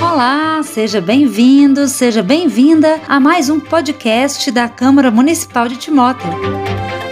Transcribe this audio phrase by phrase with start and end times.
[0.00, 6.28] Olá, seja bem-vindo, seja bem-vinda a mais um podcast da Câmara Municipal de Timóteo.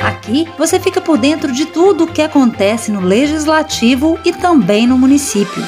[0.02, 4.98] Aqui você fica por dentro de tudo o que acontece no legislativo e também no
[4.98, 5.62] município.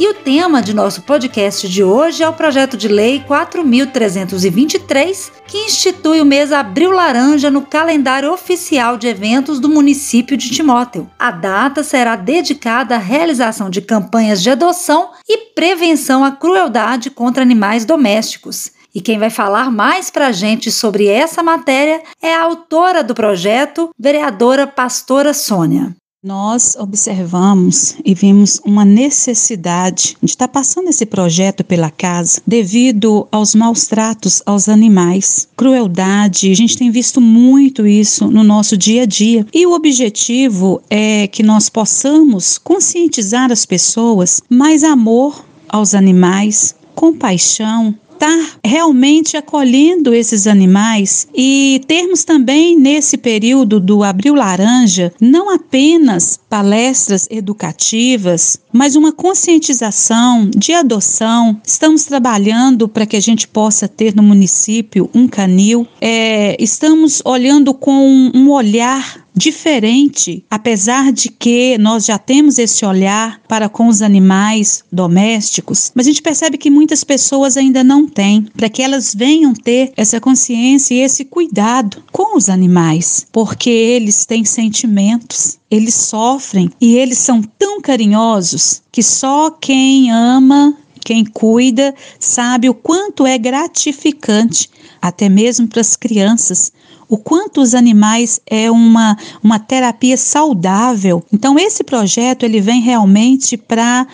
[0.00, 5.58] E o tema de nosso podcast de hoje é o projeto de lei 4323, que
[5.58, 11.06] institui o mês Abril Laranja no calendário oficial de eventos do município de Timóteo.
[11.18, 17.42] A data será dedicada à realização de campanhas de adoção e prevenção à crueldade contra
[17.42, 18.72] animais domésticos.
[18.94, 23.14] E quem vai falar mais para a gente sobre essa matéria é a autora do
[23.14, 25.94] projeto, vereadora Pastora Sônia.
[26.22, 33.54] Nós observamos e vimos uma necessidade de estar passando esse projeto pela casa devido aos
[33.54, 36.50] maus tratos aos animais, crueldade.
[36.50, 39.46] A gente tem visto muito isso no nosso dia a dia.
[39.50, 47.94] E o objetivo é que nós possamos conscientizar as pessoas mais amor aos animais, compaixão,
[48.20, 56.38] estar realmente acolhendo esses animais e termos também nesse período do Abril Laranja não apenas
[56.48, 61.58] palestras educativas, mas uma conscientização de adoção.
[61.64, 65.86] Estamos trabalhando para que a gente possa ter no município um canil.
[65.98, 73.40] É, estamos olhando com um olhar diferente, apesar de que nós já temos esse olhar
[73.48, 78.42] para com os animais domésticos, mas a gente percebe que muitas pessoas ainda não têm,
[78.54, 84.26] para que elas venham ter essa consciência e esse cuidado com os animais, porque eles
[84.26, 91.94] têm sentimentos, eles sofrem e eles são tão carinhosos que só quem ama quem cuida
[92.18, 96.70] sabe o quanto é gratificante, até mesmo para as crianças,
[97.10, 101.22] o quanto os animais é uma, uma terapia saudável.
[101.32, 104.06] Então esse projeto ele vem realmente para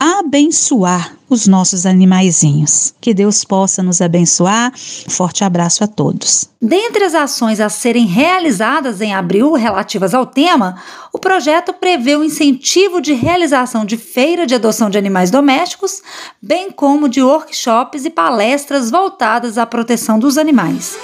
[0.00, 2.94] abençoar os nossos animaizinhos.
[3.02, 4.72] Que Deus possa nos abençoar.
[5.08, 6.48] forte abraço a todos.
[6.60, 10.76] Dentre as ações a serem realizadas em abril relativas ao tema,
[11.12, 16.00] o projeto prevê o incentivo de realização de feira de adoção de animais domésticos,
[16.40, 20.96] bem como de workshops e palestras voltadas à proteção dos animais.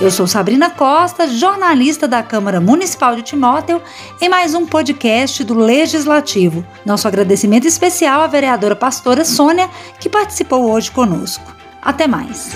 [0.00, 3.80] Eu sou Sabrina Costa, jornalista da Câmara Municipal de Timóteo,
[4.20, 6.64] em mais um podcast do Legislativo.
[6.84, 11.54] Nosso agradecimento especial à vereadora pastora Sônia, que participou hoje conosco.
[11.82, 12.50] Até mais.